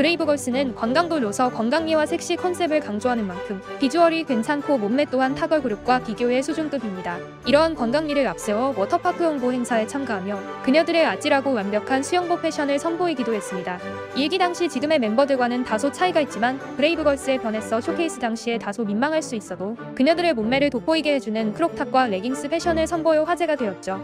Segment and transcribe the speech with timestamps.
[0.00, 7.18] 브레이브걸스는 건강돌로서 건강미와 섹시 컨셉을 강조하는 만큼 비주얼이 괜찮고 몸매 또한 타 걸그룹과 비교해 수준급입니다.
[7.44, 13.78] 이러한 건강미를 앞세워 워터파크 홍보 행사에 참가하며 그녀들의 아찔하고 완벽한 수영복 패션을 선보이기도 했습니다.
[14.16, 19.76] 일기 당시 지금의 멤버들과는 다소 차이가 있지만 브레이브걸스의 변했어 쇼케이스 당시에 다소 민망할 수 있어도
[19.96, 24.00] 그녀들의 몸매를 돋보이게 해주는 crop top과 레깅스 패션을 선보여 화제가 되었죠.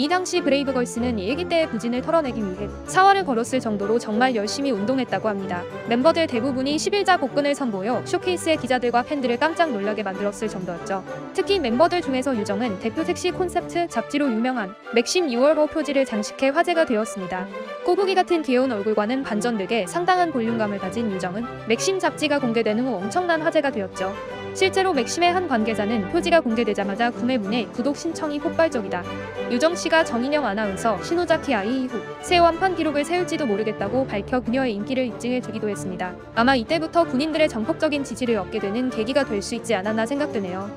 [0.00, 5.62] 이 당시 브레이브걸스는 일기 때의 부진을 털어내기 위해 사활을 걸었을 정도로 정말 열심히 운동했다고 합니다.
[5.90, 11.04] 멤버들 대부분이 11자 복근을 선보여 쇼케이스의 기자들과 팬들을 깜짝 놀라게 만들었을 정도였죠.
[11.34, 17.46] 특히 멤버들 중에서 유정은 대표 섹시 콘셉트 잡지로 유명한 맥심 6월호 표지를 장식해 화제가 되었습니다.
[17.84, 23.70] 꼬부기 같은 귀여운 얼굴과는 반전되게 상당한 볼륨감을 가진 유정은 맥심 잡지가 공개된 후 엄청난 화제가
[23.70, 24.39] 되었죠.
[24.54, 29.02] 실제로 맥심의 한 관계자는 표지가 공개되자마자 구매 문의 구독 신청이 폭발적이다.
[29.50, 35.06] 유정 씨가 정인영 아나운서, 시노자키 아이 이후 새 완판 기록을 세울지도 모르겠다고 밝혀 그녀의 인기를
[35.06, 36.14] 입증해 주기도 했습니다.
[36.34, 40.70] 아마 이때부터 군인들의 전폭적인 지지를 얻게 되는 계기가 될 수 있지 않았나 생각되네요.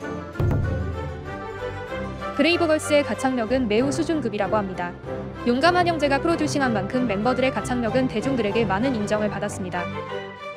[2.38, 4.94] 브레이브걸스의 가창력은 매우 수준급이라고 합니다.
[5.46, 9.84] 용감한 형제가 프로듀싱한 만큼 멤버들의 가창력은 대중들에게 많은 인정을 받았습니다.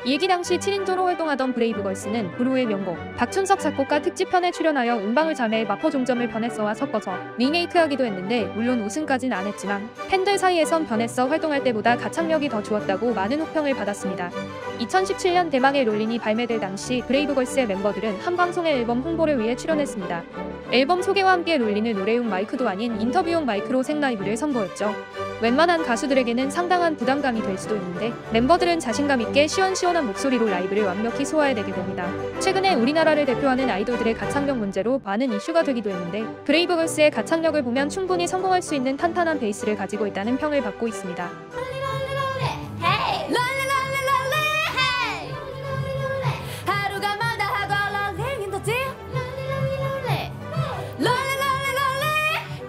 [0.06, 6.28] 일기 당시 7인조로 활동하던 브레이브걸스는 불후의 명곡 박춘석 작곡가 특집편에 출연하여 은방울 자매의 마포 종점을
[6.28, 12.62] 변했어와 섞어서 리메이크하기도 했는데 물론 우승까진 안 했지만 팬들 사이에선 변했어 활동할 때보다 가창력이 더
[12.62, 14.30] 좋았다고 많은 호평을 받았습니다.
[14.78, 20.22] 2017년 대망의 롤린이 발매될 당시 브레이브걸스의 멤버들은 한 방송의 앨범 홍보를 위해 출연했습니다.
[20.70, 24.94] 앨범 소개와 함께 롤린을 노래용 마이크도 아닌 인터뷰용 마이크로 생라이브를 선보였죠.
[25.42, 31.72] 웬만한 가수들에게는 상당한 부담감이 될 수도 있는데 멤버들은 자신감 있게 시원시원한 목소리로 라이브를 완벽히 소화해내게
[31.72, 32.10] 됩니다.
[32.40, 38.62] 최근에 우리나라를 대표하는 아이돌들의 가창력 문제로 많은 이슈가 되기도 했는데 브레이브걸스의 가창력을 보면 충분히 성공할
[38.62, 41.85] 수 있는 탄탄한 베이스를 가지고 있다는 평을 받고 있습니다.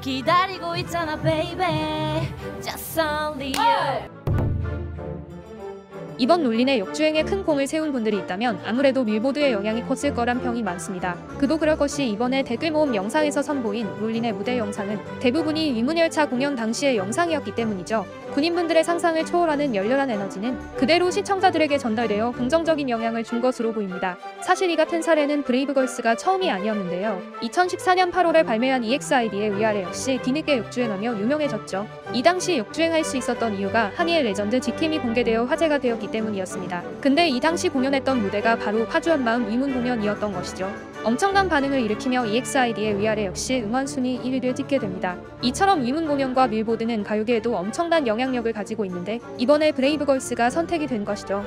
[0.07, 2.29] 기다리고 있잖아 baby
[2.63, 4.16] Just only you
[6.20, 11.16] 이번 롤린의 역주행에 큰 공을 세운 분들이 있다면 아무래도 밀보드의 영향이 컸을 거란 평이 많습니다.
[11.38, 16.98] 그도 그럴 것이 이번에 댓글 모음 영상에서 선보인 롤린의 무대 영상은 대부분이 위문열차 공연 당시의
[16.98, 18.06] 영상이었기 때문이죠.
[18.34, 24.18] 군인분들의 상상을 초월하는 열렬한 에너지는 그대로 시청자들에게 전달되어 긍정적인 영향을 준 것으로 보입니다.
[24.42, 27.22] 사실 이 같은 사례는 브레이브걸스가 처음이 아니었는데요.
[27.42, 31.88] 2014년 8월에 발매한 EXID의 위아래 역시 뒤늦게 역주행하며 유명해졌죠.
[32.14, 36.84] 이 당시 역주행할 수 있었던 이유가 하니의 레전드 직캠이 공개되어 화제가 되었기 때문이었습니다.
[37.02, 40.72] 근데 이 당시 공연했던 무대가 바로 파주 한마음 위문 공연이었던 것이죠.
[41.04, 45.18] 엄청난 반응을 일으키며 EXID의 위아래 역시 음원 순위 1위를 찍게 됩니다.
[45.42, 51.46] 이처럼 위문 공연과 밀보드는 가요계에도 엄청난 영향력을 가지고 있는데 이번에 브레이브걸스가 선택이 된 것이죠.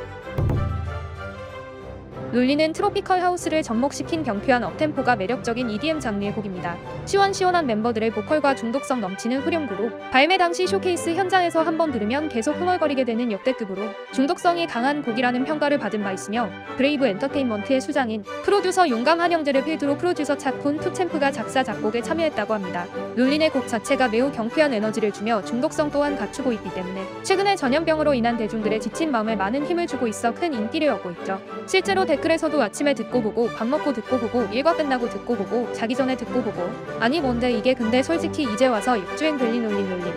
[2.33, 6.77] 롤린은 트로피컬 하우스를 접목시킨 경쾌한 up-tempo가 매력적인 EDM 장르의 곡입니다.
[7.05, 13.33] 시원시원한 멤버들의 보컬과 중독성 넘치는 후렴구로 발매 당시 쇼케이스 현장에서 한번 들으면 계속 흥얼거리게 되는
[13.33, 13.83] 역대급으로
[14.13, 20.37] 중독성이 강한 곡이라는 평가를 받은 바 있으며 브레이브 엔터테인먼트의 수장인 프로듀서 용감한 형제를 필두로 프로듀서
[20.37, 22.87] 차쿤 투챔프가 작사 작곡에 참여했다고 합니다.
[23.17, 28.37] 롤린의 곡 자체가 매우 경쾌한 에너지를 주며 중독성 또한 갖추고 있기 때문에 최근에 전염병으로 인한
[28.37, 31.41] 대중들의 지친 마음에 많은 힘을 주고 있어 큰 인기를 얻고 있죠.
[31.67, 36.17] 실제로 댓글에서도 아침에 듣고 보고 밥 먹고 듣고 보고 일과 끝나고 듣고 보고 자기 전에
[36.17, 36.71] 듣고 보고
[37.01, 40.15] 아니 뭔데 이게 근데 솔직히 이제 와서 역주행 롤린 롤린 롤린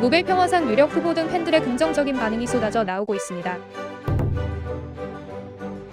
[0.00, 3.58] 노벨 평화상 유력 후보 등 팬들의 긍정적인 반응이 쏟아져 나오고 있습니다.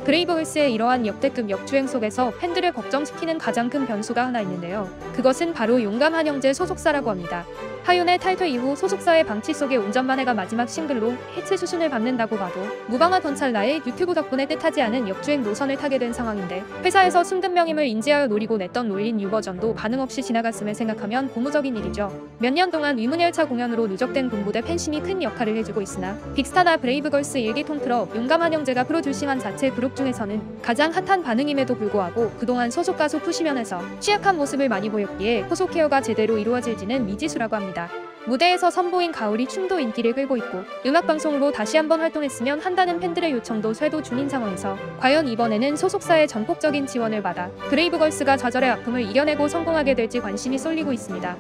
[0.06, 4.90] 브레이브걸스의 이러한 역대급 역주행 속에서 팬들을 걱정시키는 가장 큰 변수가 하나 있는데요.
[5.14, 7.46] 그것은 바로 용감한 형제 소속사라고 합니다.
[7.90, 13.78] 하윤의 탈퇴 이후 소속사의 방치 속에 운전만해가 마지막 싱글로 해체 수순을 밟는다고 봐도 무방하던 찰나에
[13.78, 19.20] 유튜브 덕분에 뜻하지 않은 역주행 노선을 타게 된 상황인데 회사에서 숨듣명임을 인지하여 노리고 냈던 롤린
[19.22, 22.30] new 버전도 반응 없이 지나갔음을 생각하면 고무적인 일이죠.
[22.38, 27.64] 몇 년 동안 위문열차 공연으로 누적된 군부대 팬심이 큰 역할을 해주고 있으나 빅스타나 브레이브걸스 일기
[27.64, 33.39] 통틀어 용감한 형제가 프로듀싱한 자체 그룹 중에서는 가장 핫한 반응임에도 불구하고 그동안 소속 가수 푸시
[33.39, 37.90] 면에서 취약한 모습을 많이 보였기에 후속 케어가 제대로 이루어질지는 미지수라고 합 니다.
[38.26, 43.74] 무대에서 선보인 가오리 춤도 인기를 끌고 있고 음악 방송으로 다시 한번 활동했으면 한다는 팬들의 요청도
[43.74, 50.20] 쇄도 중인 상황에서 과연 이번에는 소속사의 전폭적인 지원을 받아 브레이브걸스가 좌절의 아픔을 이겨내고 성공하게 될지
[50.20, 51.38] 관심이 쏠리고 있습니다.